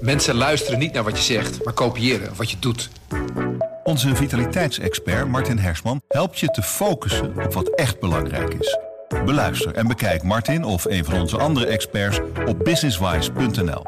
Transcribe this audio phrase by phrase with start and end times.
[0.00, 2.90] Mensen luisteren niet naar wat je zegt, maar kopiëren wat je doet.
[3.84, 8.78] Onze vitaliteitsexpert Martin Hersman helpt je te focussen op wat echt belangrijk is.
[9.24, 13.82] Beluister en bekijk Martin of een van onze andere experts op businesswise.nl.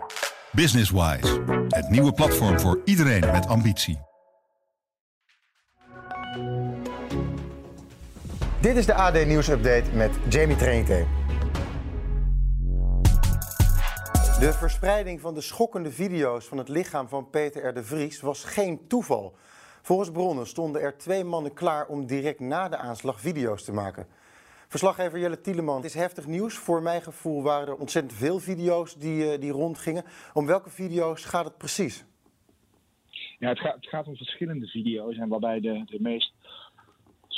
[0.52, 4.00] Businesswise, het nieuwe platform voor iedereen met ambitie.
[8.60, 11.19] Dit is de AD Nieuws Update met Jamie Trainte.
[14.40, 17.74] De verspreiding van de schokkende video's van het lichaam van Peter R.
[17.74, 19.34] de Vries was geen toeval.
[19.82, 24.06] Volgens bronnen stonden er twee mannen klaar om direct na de aanslag video's te maken.
[24.68, 26.54] Verslaggever Jelle Tieleman, het is heftig nieuws.
[26.54, 30.04] Voor mijn gevoel waren er ontzettend veel video's die, uh, die rondgingen.
[30.32, 32.04] Om welke video's gaat het precies?
[33.38, 36.32] Ja, het gaat, het gaat om verschillende video's en waarbij de, de meest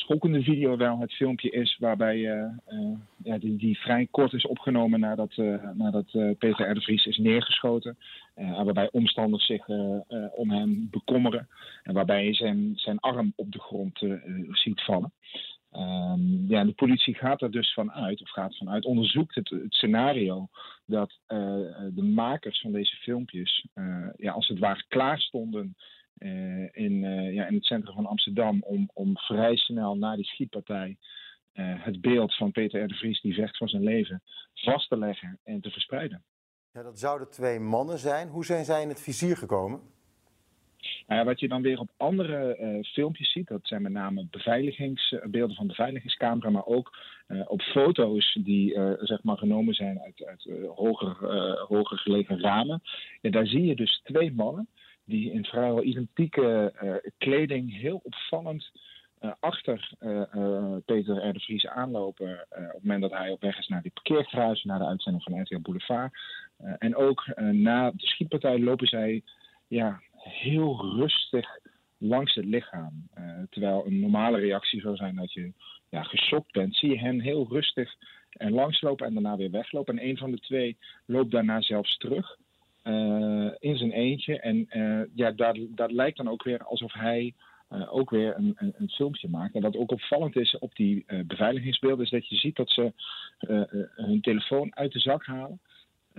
[0.02, 4.46] schokkende video wel het filmpje is waarbij uh, uh, ja, die, die, vrij kort is
[4.46, 6.74] opgenomen nadat, uh, nadat Peter R.
[6.74, 7.98] de Vries is neergeschoten.
[8.34, 9.68] en waarbij omstanders zich
[10.34, 11.48] om hem bekommeren.
[11.82, 14.04] En waarbij je zijn, zijn arm op de grond
[14.50, 15.12] ziet vallen.
[15.72, 20.48] Um, ja, de politie gaat er dus vanuit, of gaat vanuit, onderzoekt het, scenario
[20.86, 21.18] dat
[21.94, 23.66] de makers van deze filmpjes,
[24.16, 25.76] ja, als het ware klaar stonden
[26.72, 30.96] in, uh, ja, in het centrum van Amsterdam om, om vrij snel na die schietpartij
[31.54, 32.88] uh, het beeld van Peter R.
[32.88, 34.22] de Vries die vecht voor zijn leven
[34.54, 36.22] vast te leggen en te verspreiden.
[36.72, 38.28] Ja, dat zouden twee mannen zijn.
[38.28, 39.80] Hoe zijn zij in het vizier gekomen?
[41.06, 42.56] Nou ja, wat je dan weer op andere
[42.92, 46.98] filmpjes ziet, dat zijn met name beveiligingsbeelden van beveiligingscamera, maar ook
[47.46, 51.16] op foto's die zeg maar genomen zijn uit, uit hoger,
[51.66, 52.82] hoger gelegen ramen.
[53.20, 54.68] Ja, daar zie je dus twee mannen
[55.04, 58.70] die in vrijwel identieke uh, kleding heel opvallend
[59.20, 61.32] uh, achter uh, Peter R.
[61.32, 62.46] de Vries aanlopen.
[62.50, 65.40] op het moment dat hij op weg is naar die parkeergarage, naar de uitzending van
[65.40, 66.12] RTL Boulevard.
[66.78, 69.22] en ook na de schietpartij lopen zij
[69.68, 71.58] ja, heel rustig
[71.98, 73.08] langs het lichaam.
[73.50, 75.52] terwijl een normale reactie zou zijn dat je
[75.88, 77.94] ja, geschokt bent, zie je hen heel rustig
[78.30, 79.98] en langslopen en daarna weer weglopen.
[79.98, 80.76] En een van de twee
[81.06, 82.36] loopt daarna zelfs terug.
[82.84, 84.40] Uh, in zijn eentje.
[84.40, 87.34] En uh, ja, dat, dat lijkt dan ook weer alsof hij
[87.72, 89.54] uh, ook weer een, een, een, filmpje maakt.
[89.54, 92.92] En wat ook opvallend is op die beveiligingsbeelden, is dat je ziet dat ze
[93.96, 95.60] hun telefoon uit de zak halen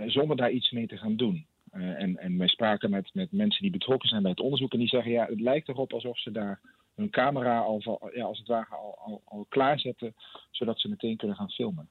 [0.05, 1.45] zonder daar iets mee te gaan doen.
[1.71, 4.87] en, en wij spraken met, met mensen die betrokken zijn bij het onderzoek en die
[4.87, 6.59] zeggen ja, het lijkt erop alsof ze daar
[6.95, 10.15] hun camera al, ja, als het ware al, al, al klaarzetten,
[10.51, 11.89] zodat ze meteen kunnen gaan filmen.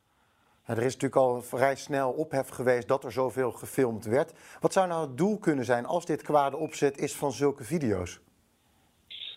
[0.64, 4.58] Er is natuurlijk al vrij snel ophef geweest dat er zoveel gefilmd werd.
[4.60, 8.20] Wat zou nou het doel kunnen zijn als dit kwade opzet is van zulke video's?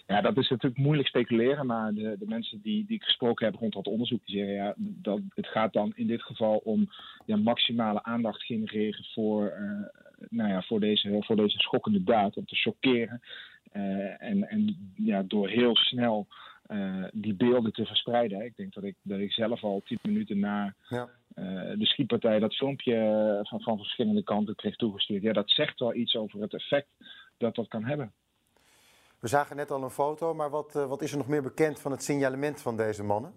[0.08, 3.56] Ja, dat is natuurlijk moeilijk speculeren, maar de, de mensen die, die ik gesproken heb
[3.56, 6.90] rond dat onderzoek, die zeggen ja, dat, het gaat dan in dit geval om
[7.26, 9.88] ja, maximale aandacht genereren voor, uh,
[10.30, 13.22] nou ja, voor, deze, voor deze schokkende daad, om te chockeren.
[13.74, 16.28] Uh, en, en ja, door heel snel
[16.68, 18.46] uh, die beelden te verspreiden.
[18.46, 21.10] Ik denk dat ik, dat ik zelf al tien minuten na ja.
[21.36, 21.46] uh,
[21.78, 25.22] de schietpartij dat filmpje van, van verschillende kanten kreeg toegestuurd.
[25.22, 26.88] Ja, dat zegt wel iets over het effect
[27.38, 28.14] dat dat kan hebben.
[29.20, 31.92] We zagen net al een foto, maar wat, wat is er nog meer bekend van
[31.92, 33.34] het signalement van deze mannen?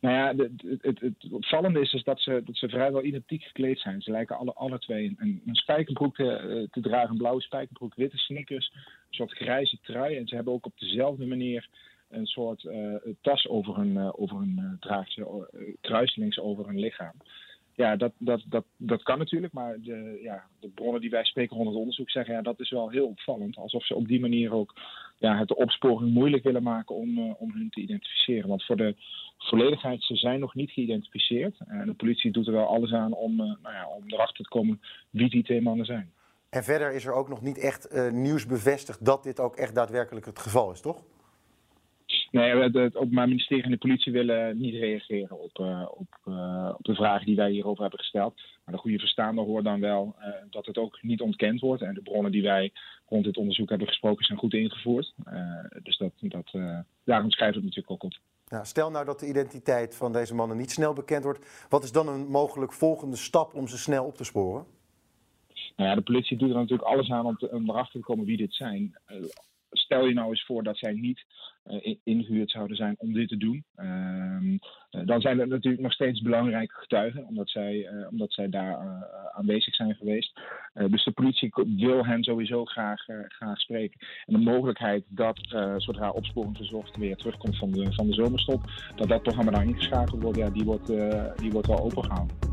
[0.00, 0.44] Nou ja,
[0.80, 4.02] het, het, opvallende is dus dat ze, dat ze vrijwel identiek gekleed zijn.
[4.02, 8.18] Ze lijken alle, alle twee een, een spijkerbroek te, te dragen, een blauwe spijkerbroek, witte
[8.18, 10.16] sneakers, een soort grijze trui.
[10.16, 11.68] En ze hebben ook op dezelfde manier
[12.08, 15.26] een soort uh, tas over hun, uh, over hun uh,
[15.80, 17.14] kruiselings over hun lichaam.
[17.78, 21.56] Ja, dat, dat, dat, dat kan natuurlijk, maar de, ja, de bronnen die wij spreken
[21.56, 23.56] rond het onderzoek zeggen, ja, dat is wel heel opvallend.
[23.56, 24.74] Alsof ze op die manier ook
[25.18, 28.48] ja, het opsporing moeilijk willen maken om, om hun te identificeren.
[28.48, 28.94] Want voor de
[29.38, 31.56] volledigheid, ze zijn nog niet geïdentificeerd.
[31.66, 34.80] En de politie doet er wel alles aan om, nou ja, om erachter te komen
[35.10, 36.12] wie die twee mannen zijn.
[36.50, 40.26] En verder is er ook nog niet echt nieuws bevestigd dat dit ook echt daadwerkelijk
[40.26, 41.04] het geval is, toch?
[42.30, 46.84] Nee, het, Openbaar Ministerie en de politie willen niet reageren op, uh, op, uh, op
[46.84, 48.34] de vragen die wij hierover hebben gesteld.
[48.64, 51.82] Maar de goede verstaander hoort dan wel uh, dat het ook niet ontkend wordt.
[51.82, 52.72] En de bronnen die wij
[53.06, 55.14] rond dit onderzoek hebben gesproken zijn goed ingevoerd.
[55.82, 56.50] dus dat, dat,
[57.04, 58.18] daarom schrijft het natuurlijk ook op.
[58.46, 61.66] Ja, stel nou dat de identiteit van deze mannen niet snel bekend wordt.
[61.68, 64.64] Wat is dan een mogelijk volgende stap om ze snel op te sporen?
[65.76, 68.24] Nou ja, de politie doet er natuurlijk alles aan om, te, om erachter te komen
[68.24, 68.96] wie dit zijn
[69.70, 71.24] stel je nou eens voor dat zij niet
[71.64, 73.64] uh, ingehuurd zouden zijn om dit te doen.
[73.76, 78.76] Uh, uh, dan zijn er natuurlijk nog steeds belangrijke getuigen, omdat zij, omdat zij daar
[79.32, 80.40] aanwezig zijn geweest.
[80.72, 84.00] dus de politie wil hen sowieso graag, graag spreken.
[84.26, 85.38] En de mogelijkheid dat
[85.76, 88.60] zodra opsporing verzocht weer terugkomt van de, van de zomerstop,
[88.96, 90.86] dat dat programma dan ingeschakeld wordt, ja, die, wordt,
[91.36, 92.47] die wordt wel opengehouden.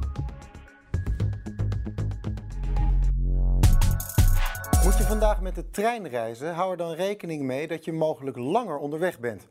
[5.06, 8.78] Je vandaag met de trein reizen, hou er dan rekening mee dat je mogelijk langer
[8.78, 9.48] onderweg bent.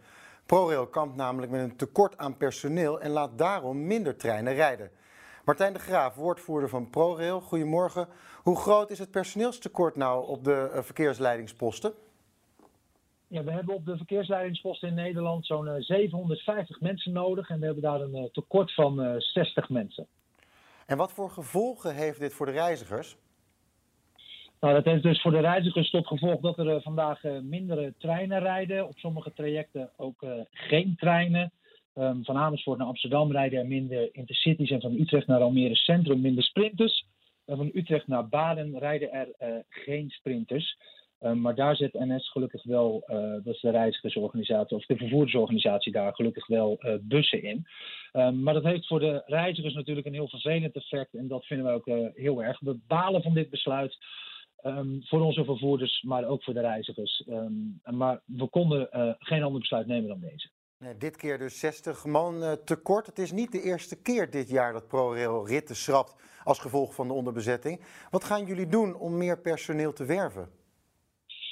[0.47, 4.91] ProRail kampt namelijk met een tekort aan personeel en laat daarom minder treinen rijden.
[5.45, 8.09] Martijn de Graaf, woordvoerder van ProRail, goedemorgen.
[8.43, 11.93] Hoe groot is het personeelstekort nou op de uh, verkeersleidingsposten?
[13.27, 17.83] Ja, we hebben op de verkeersleidingsposten in Nederland zo'n 750 mensen nodig en we hebben
[17.83, 20.07] daar een tekort van 60 mensen.
[20.87, 23.17] En wat voor gevolgen heeft dit voor de reizigers?
[24.65, 28.41] Nou, dat heeft dus voor de reizigers tot gevolg dat er vandaag uh, mindere treinen
[28.41, 28.89] rijden.
[28.89, 31.53] Op sommige trajecten ook uh, geen treinen.
[31.95, 36.21] Um, van Amersfoort naar Amsterdam rijden er minder intercities en van Utrecht naar Almere Centrum
[36.21, 37.07] minder sprinters.
[37.45, 40.77] En van Utrecht naar Baden rijden er geen sprinters.
[41.21, 43.05] Um, maar daar zet NS gelukkig wel,
[43.43, 47.67] dat is de reizigersorganisatie of de vervoerdersorganisatie daar gelukkig wel bussen in.
[48.13, 51.67] Um, maar dat heeft voor de reizigers natuurlijk een heel vervelend effect en dat vinden
[51.67, 52.61] we ook heel erg.
[52.61, 53.97] We balen van dit besluit.
[54.67, 57.25] Um, voor onze vervoerders, maar ook voor de reizigers.
[57.29, 60.51] Um, maar we konden uh, geen ander besluit nemen dan deze.
[60.79, 63.07] Nee, dit keer dus 60 man uh, tekort.
[63.07, 67.09] Het is niet de eerste keer dit jaar dat ProRail ritten schrapt als gevolg van
[67.09, 67.81] de onderbezetting.
[68.11, 70.49] Wat gaan jullie doen om meer personeel te werven?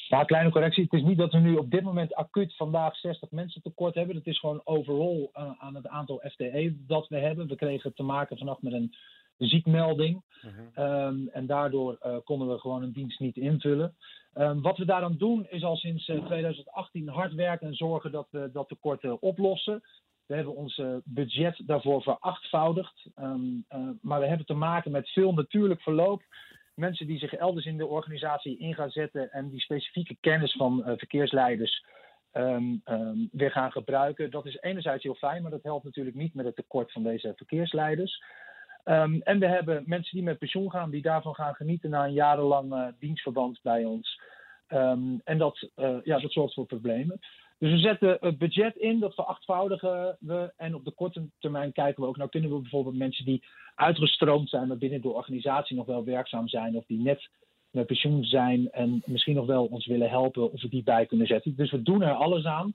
[0.09, 0.83] Ja, kleine correctie.
[0.83, 4.17] Het is niet dat we nu op dit moment acuut vandaag 60 mensen tekort hebben.
[4.17, 7.49] Het is gewoon overal uh, aan het aantal FTE dat we hebben.
[7.49, 8.95] We kregen te maken vannacht met een
[9.39, 10.23] ziekmelding.
[10.45, 11.07] Uh-huh.
[11.07, 13.97] Um, en daardoor uh, konden we gewoon een dienst niet invullen.
[14.35, 18.27] Um, wat we daaraan doen is al sinds uh, 2018 hard werken en zorgen dat
[18.31, 19.83] we dat tekort uh, oplossen.
[20.27, 23.07] We hebben ons budget daarvoor verachtvoudigd.
[23.17, 23.67] Um,
[24.01, 26.23] maar we hebben te maken met veel natuurlijk verloop.
[26.75, 30.83] Mensen die zich elders in de organisatie in gaan zetten en die specifieke kennis van
[30.85, 31.85] verkeersleiders
[32.33, 34.31] Um, um, weer gaan gebruiken.
[34.31, 37.33] Dat is enerzijds heel fijn, maar dat helpt natuurlijk niet met het tekort van deze
[37.37, 38.23] verkeersleiders.
[38.85, 42.13] Um, en we hebben mensen die met pensioen gaan, die daarvan gaan genieten na een
[42.13, 44.21] jarenlang uh, dienstverband bij ons.
[44.69, 47.21] Um, en dat, uh, ja, dat zorgt voor problemen.
[47.59, 50.53] Dus we zetten het budget in, dat verachtvoudigen we.
[50.57, 53.45] En op de korte termijn kijken we ook, nou kunnen we bijvoorbeeld mensen die
[53.75, 57.29] uitgestroomd zijn, maar binnen de organisatie nog wel werkzaam zijn, of die net
[57.71, 61.27] met pensioen zijn en misschien nog wel ons willen helpen, of we die bij kunnen
[61.27, 61.57] zetten.
[61.57, 62.75] Dus we doen er alles aan.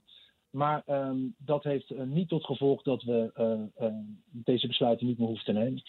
[0.50, 3.94] Maar um, dat heeft uh, niet tot gevolg dat we uh, uh,
[4.30, 5.82] deze besluiten niet meer hoeven te nemen.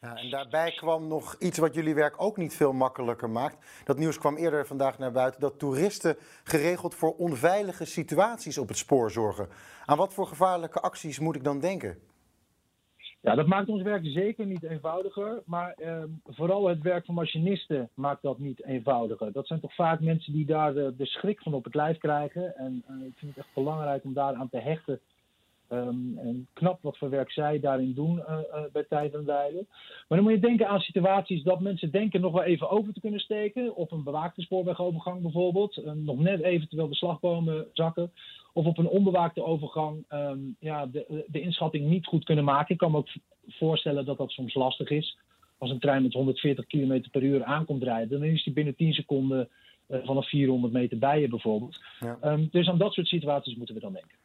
[0.00, 3.84] Ja, en daarbij kwam nog iets wat jullie werk ook niet veel makkelijker maakt.
[3.84, 8.76] Dat nieuws kwam eerder vandaag naar buiten dat toeristen geregeld voor onveilige situaties op het
[8.76, 9.48] spoor zorgen.
[9.84, 11.98] Aan wat voor gevaarlijke acties moet ik dan denken?
[13.22, 15.42] Ja, dat maakt ons werk zeker niet eenvoudiger.
[15.46, 19.32] Maar eh, vooral het werk van machinisten maakt dat niet eenvoudiger.
[19.32, 22.56] Dat zijn toch vaak mensen die daar de, de schrik van op het lijf krijgen.
[22.56, 25.00] En uh, ik vind het echt belangrijk om daaraan te hechten.
[25.72, 28.38] Um, en knap wat voor werk zij daarin doen uh,
[28.72, 29.66] bij tijd en wijle.
[30.08, 33.00] Maar dan moet je denken aan situaties dat mensen denken nog wel even over te
[33.00, 33.76] kunnen steken.
[33.76, 35.82] Op een bewaakte spoorwegovergang bijvoorbeeld.
[35.94, 38.12] nog net even terwijl de slagbomen zakken
[38.52, 42.72] of op een onbewaakte overgang um, ja, de, de inschatting niet goed kunnen maken.
[42.72, 43.08] Ik kan me ook
[43.46, 45.18] voorstellen dat dat soms lastig is.
[45.58, 48.92] Als een trein met 140 km per uur aankomt rijden, dan is die binnen 10
[48.92, 49.48] seconden
[49.88, 51.80] uh, vanaf 400 meter bij je bijvoorbeeld.
[52.00, 52.18] Ja.
[52.24, 54.16] Um, dus aan dat soort situaties moeten we dan denken.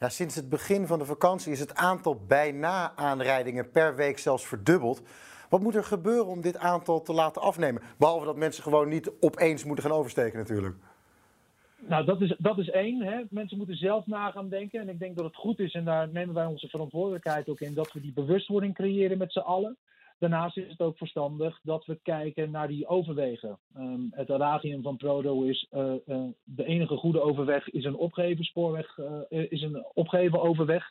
[0.00, 4.46] Ja, sinds het begin van de vakantie is het aantal bijna aanrijdingen per week zelfs
[4.46, 5.02] verdubbeld.
[5.48, 7.82] Wat moet er gebeuren om dit aantal te laten afnemen?
[7.98, 10.76] Behalve dat mensen gewoon niet opeens moeten gaan oversteken natuurlijk.
[11.78, 13.02] Nou, dat is, dat is één.
[13.02, 13.22] Hè.
[13.30, 14.80] Mensen moeten zelf na gaan denken.
[14.80, 17.74] En ik denk dat het goed is, en daar nemen wij onze verantwoordelijkheid ook in,
[17.74, 19.76] dat we die bewustwording creëren met z'n allen.
[20.18, 23.58] Daarnaast is het ook verstandig dat we kijken naar die overwegen.
[23.76, 28.44] Um, het adagium van Prodo is: uh, uh, de enige goede overweg is een opgeven
[28.44, 30.90] spoorweg, uh, is een opgeven overweg.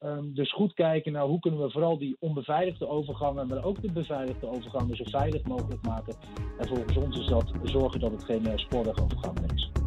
[0.00, 3.92] Um, dus goed kijken naar hoe kunnen we vooral die onbeveiligde overgangen, maar ook de
[3.92, 6.16] beveiligde overgangen zo veilig mogelijk maken.
[6.58, 9.85] En volgens ons is dat zorgen dat het geen spoorwegovergang is.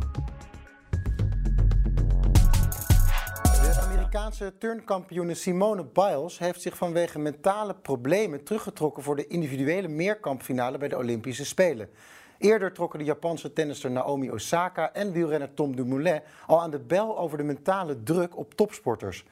[4.10, 10.88] Amerikaanse turnkampioene Simone Biles heeft zich vanwege mentale problemen teruggetrokken voor de individuele meerkampfinale bij
[10.88, 11.90] de Olympische Spelen.
[12.38, 17.18] Eerder trokken de Japanse tennister Naomi Osaka en wielrenner Tom Dumoulin al aan de bel
[17.18, 19.26] over de mentale druk op topsporters.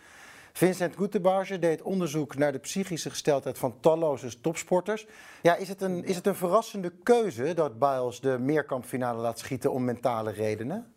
[0.54, 5.08] Vincent Guttebarge deed onderzoek naar de psychische gesteldheid van talloze topsporters.
[5.42, 9.72] Ja, is, het een, is het een verrassende keuze dat Biles de meerkampfinale laat schieten
[9.72, 10.92] om mentale redenen?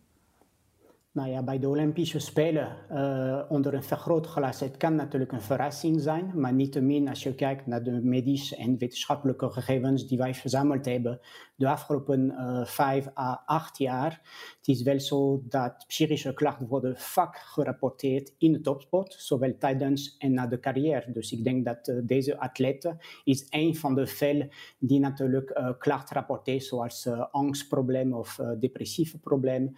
[1.13, 6.01] Nou ja, bij de Olympische Spelen uh, onder een vergrootglas, het kan natuurlijk een verrassing
[6.01, 10.85] zijn, maar niettemin als je kijkt naar de medische en wetenschappelijke gegevens die wij verzameld
[10.85, 11.21] hebben
[11.61, 14.21] de afgelopen uh, vijf à acht jaar,
[14.59, 20.17] het is wel zo dat psychische klachten worden vaak gerapporteerd in de topsport, zowel tijdens
[20.19, 21.13] en na de carrière.
[21.13, 24.49] Dus ik denk dat uh, deze atleten is een van de velen
[24.79, 29.77] die natuurlijk klachten rapporteren, zoals angstproblemen of depressieve problemen,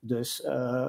[0.00, 0.42] Dus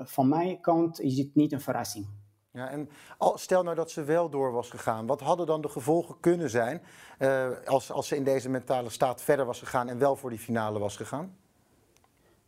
[0.03, 2.08] van mijn kant is het niet een verrassing.
[2.53, 2.89] Ja, en
[3.34, 6.81] stel nou dat ze wel door was gegaan, wat hadden dan de gevolgen kunnen zijn
[7.20, 10.39] uh, als, als ze in deze mentale staat verder was gegaan en wel voor die
[10.39, 11.38] finale was gegaan?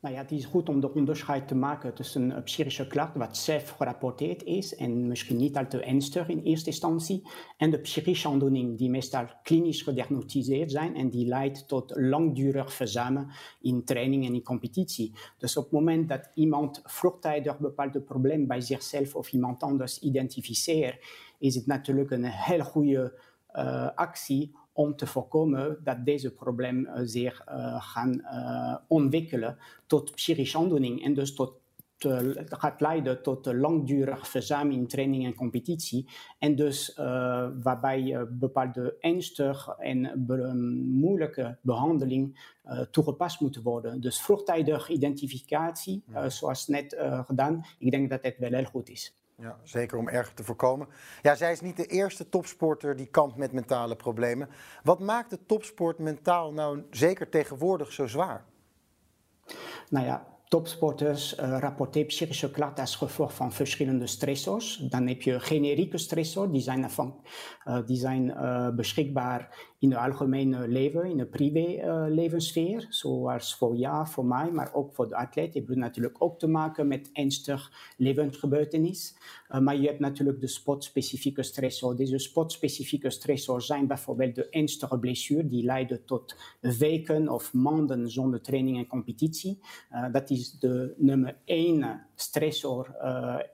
[0.04, 3.38] Nou ja, het is goed om de onderscheid te maken tussen een psychische klacht, wat
[3.38, 8.28] zelf gerapporteerd is en misschien niet al te ernstig in eerste instantie, en de psychische
[8.28, 13.28] aandoening die meestal klinisch gediagnosticeerd zijn en die leidt tot langdurig verzuimen
[13.62, 15.14] in training en in competitie.
[15.38, 21.06] Dus op het moment dat iemand vroegtijdig bepaalde probleem bij zichzelf of iemand anders identificeert,
[21.40, 23.20] is het natuurlijk een heel goede
[23.56, 30.16] uh, actie om te voorkomen dat deze probleem uh, zich uh, gaan uh, ontwikkelen tot
[30.16, 31.62] psychische aandoening en dus tot
[32.46, 36.10] gaat leiden tot langdurig verzuim in training en competitie.
[36.40, 36.94] En dus
[37.62, 40.54] waarbij bepaalde ernstige en be
[40.88, 42.40] moeilijke behandeling
[42.92, 44.02] toegepast moeten worden.
[44.02, 49.16] Dus vroegtijdige identificatie, zoals net gedaan, ik denk dat het wel heel goed is.
[49.44, 50.88] Ja, zeker om erger te voorkomen.
[51.22, 54.50] Ja, zij is niet de eerste topsporter die kampt met mentale problemen.
[54.84, 58.46] Wat maakt de topsport mentaal nou zeker tegenwoordig zo zwaar?
[59.90, 64.78] Nou ja, topsporters uh, rapporteren psychische klachten als gevolg van verschillende stressors.
[64.78, 67.22] Dan heb je generieke stressors, die zijn, van,
[67.66, 73.76] uh, die zijn uh, beschikbaar in het algemene leven, in de privé-levenssfeer, uh, zoals voor
[73.76, 75.54] jou, voor mij, maar ook voor de atleet.
[75.54, 79.16] Het heeft natuurlijk ook te maken met ernstig levensgebeurtenis.
[79.50, 81.96] Uh, maar je hebt natuurlijk de sportspecifieke stressor.
[81.96, 88.42] Deze sportspecifieke stressors zijn bijvoorbeeld de ernstige blessure, die leiden tot weken of maanden zonder
[88.42, 89.60] training en competitie.
[89.92, 92.96] Uh, dat is de nummer één stressor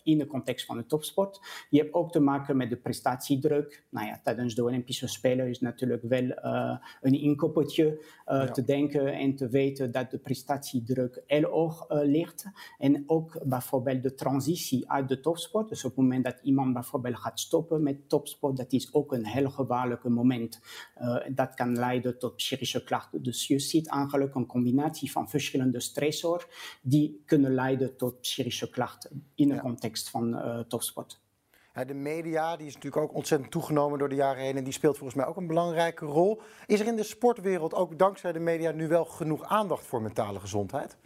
[0.04, 1.40] in de context van de topsport.
[1.70, 3.84] Je hebt ook te maken met de prestatiedruk.
[3.90, 8.52] Nou ja, tijdens de Olympische Spelen is natuurlijk wel uh, een inkoppertje uh, ja.
[8.52, 12.46] te denken en te weten dat de prestatiedruk heel hoog ligt.
[12.78, 15.70] En ook bijvoorbeeld de transitie uit de topsport.
[15.70, 19.26] Dus op het moment dat iemand bijvoorbeeld gaat stoppen met topsport, dat is ook een
[19.26, 20.62] heel gevaarlijk moment.
[21.36, 23.24] dat kan leiden tot psychische klachten.
[23.24, 26.46] Dus je ziet eigenlijk een combinatie van verschillende stressors
[26.82, 29.62] die kunnen leiden tot psychische klachten in de ja.
[29.62, 31.20] context van topsport.
[31.86, 34.98] De media die is natuurlijk ook ontzettend toegenomen door de jaren heen en die speelt
[34.98, 36.42] volgens mij ook een belangrijke rol.
[36.66, 40.40] Is er in de sportwereld ook dankzij de media nu wel genoeg aandacht voor mentale
[40.40, 40.98] gezondheid?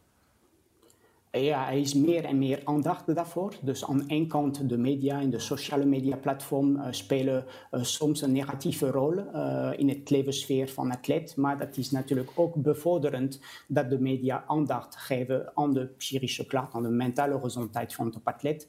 [1.40, 3.54] Ja, er is meer en meer aandacht daarvoor.
[3.62, 8.22] Dus aan één kant de media en de sociale media platform uh, spelen uh, soms
[8.22, 11.36] een negatieve rol uh, in het levenssfeer van atleet.
[11.36, 16.74] Maar dat is natuurlijk ook bevorderend dat de media aandacht geven aan de psychische klacht,
[16.74, 18.68] aan de mentale gezondheid van de atleet.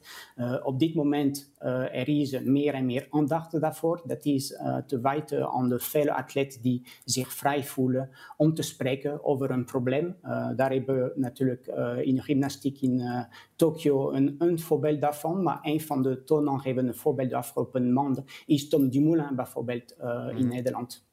[0.63, 1.51] op dit moment
[1.91, 4.01] er is meer en meer aandacht daarvoor.
[4.05, 4.47] Dat is
[4.87, 9.65] te wijten aan de vele atleten die zich vrij voelen om te spreken over een
[9.65, 10.15] probleem.
[10.55, 11.67] daar hebben we natuurlijk
[12.01, 13.23] in de gymnastiek in uh,
[13.55, 15.43] Tokio een, een, voorbeeld daarvan.
[15.43, 20.29] Maar een van de toonaangevende voorbeelden de afgelopen maanden is Tom Dumoulin bijvoorbeeld mm.
[20.29, 20.47] in mhm.
[20.47, 21.05] Nederland.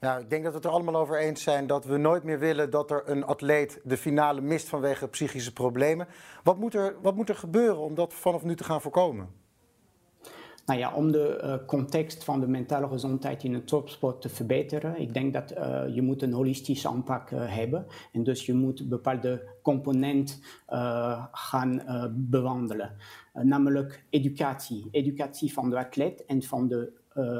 [0.00, 2.38] Ja, ik denk dat we het er allemaal over eens zijn dat we nooit meer
[2.38, 6.06] willen dat er een atleet de finale mist vanwege psychische problemen.
[6.42, 9.45] Wat moet er, wat moet er gebeuren om dat vanaf nu te gaan voorkomen?
[10.66, 15.00] Nou ja, om de uh, context van de mentale gezondheid in de topsport te verbeteren,
[15.00, 17.86] ik denk dat uh, je moet een holistische aanpak uh, hebben.
[18.12, 20.36] En dus je moet bepaalde componenten
[21.32, 21.82] gaan
[22.12, 22.96] bewandelen.
[23.32, 24.88] namelijk educatie.
[24.90, 26.92] Educatie van de atleet en van de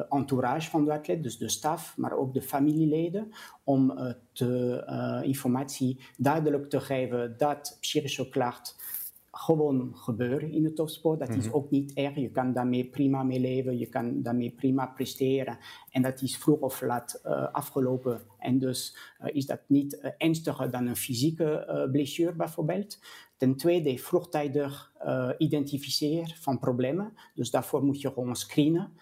[0.08, 3.32] entourage van de atleet, dus de staf, maar ook de familieleden,
[3.64, 3.98] om
[4.32, 8.74] de informatie duidelijk te geven dat psychische klachten
[9.38, 11.18] gewoon gebeuren in de topsport.
[11.18, 11.42] Dat mm -hmm.
[11.42, 11.56] is mhm.
[11.56, 12.14] ook niet erg.
[12.14, 15.58] Je kan daarmee prima mee leven, je kan daarmee prima presteren.
[15.90, 18.20] En dat is vroeg of laat uh, afgelopen.
[18.38, 22.98] En dus uh, is dat niet uh, ernstiger dan een fysieke blessure bijvoorbeeld.
[23.36, 24.92] Ten tweede, vroegtijdig
[25.38, 27.12] identificeren van problemen.
[27.34, 28.92] Dus daarvoor moet je gewoon screenen.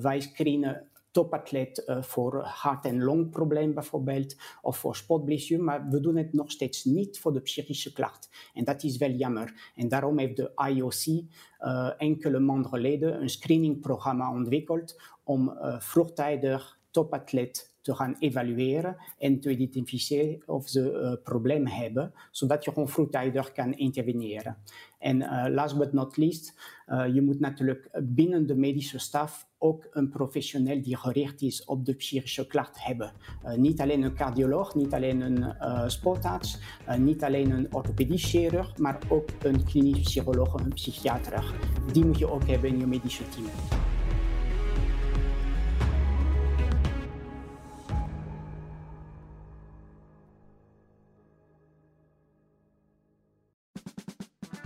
[0.00, 6.16] wij screenen topatleet uh, voor hart- en longprobleem bijvoorbeeld, of voor spotblessure, maar we doen
[6.16, 8.28] het nog steeds niet voor de psychische klacht.
[8.54, 9.72] En dat is wel jammer.
[9.74, 16.78] En daarom heeft de IOC uh, enkele maanden geleden een screeningprogramma ontwikkeld om uh, vroegtijdig
[16.90, 22.88] topatleet te gaan evalueren en te identificeren of ze uh, problemen hebben, zodat je gewoon
[22.88, 24.56] vroegtijdig kan interveneren.
[24.98, 26.54] En uh, last but not least,
[26.88, 31.84] uh, je moet natuurlijk binnen de medische staf ook een professioneel die gericht is op
[31.84, 33.12] de psychische klacht hebben.
[33.56, 36.58] Niet alleen een cardioloog, niet alleen een sportarts,
[36.98, 41.54] niet alleen een orthopedisch chirurg, maar ook een klinisch psycholoog en een psychiater.
[41.92, 43.46] Die moet je ook hebben in je medische team.